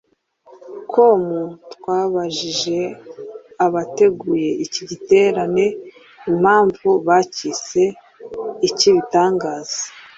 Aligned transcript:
com 0.91 1.21
twabajije 1.73 2.79
abateguye 3.65 4.49
iki 4.65 4.81
giterane 4.89 5.65
impamvu 6.31 6.89
bacyise 7.07 7.83
icy'ibitangaza 8.67 9.81